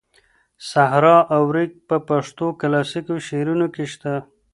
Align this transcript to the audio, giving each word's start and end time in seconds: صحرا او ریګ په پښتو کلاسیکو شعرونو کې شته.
صحرا 0.69 1.17
او 1.35 1.43
ریګ 1.55 1.71
په 1.87 1.97
پښتو 2.07 2.45
کلاسیکو 2.61 3.15
شعرونو 3.27 3.67
کې 3.75 3.83
شته. 3.93 4.13